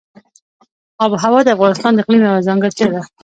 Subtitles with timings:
[1.03, 3.01] آب وهوا د افغانستان د اقلیم یوه ځانګړتیا ده.